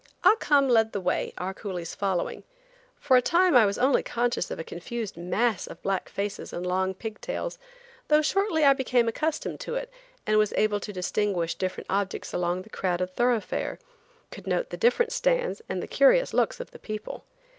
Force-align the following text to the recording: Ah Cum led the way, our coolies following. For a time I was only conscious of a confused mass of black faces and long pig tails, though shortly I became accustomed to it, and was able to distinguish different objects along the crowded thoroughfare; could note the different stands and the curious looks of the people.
Ah 0.23 0.35
Cum 0.39 0.67
led 0.67 0.93
the 0.93 0.99
way, 0.99 1.31
our 1.37 1.53
coolies 1.53 1.93
following. 1.93 2.43
For 2.99 3.17
a 3.17 3.21
time 3.21 3.55
I 3.55 3.67
was 3.67 3.77
only 3.77 4.01
conscious 4.01 4.49
of 4.49 4.57
a 4.57 4.63
confused 4.63 5.15
mass 5.15 5.67
of 5.67 5.79
black 5.83 6.09
faces 6.09 6.51
and 6.51 6.65
long 6.65 6.95
pig 6.95 7.21
tails, 7.21 7.59
though 8.07 8.23
shortly 8.23 8.63
I 8.63 8.73
became 8.73 9.07
accustomed 9.07 9.59
to 9.59 9.75
it, 9.75 9.91
and 10.25 10.39
was 10.39 10.53
able 10.57 10.79
to 10.79 10.91
distinguish 10.91 11.53
different 11.53 11.85
objects 11.87 12.33
along 12.33 12.63
the 12.63 12.69
crowded 12.71 13.15
thoroughfare; 13.15 13.77
could 14.31 14.47
note 14.47 14.71
the 14.71 14.75
different 14.75 15.11
stands 15.11 15.61
and 15.69 15.83
the 15.83 15.87
curious 15.87 16.33
looks 16.33 16.59
of 16.59 16.71
the 16.71 16.79
people. 16.79 17.23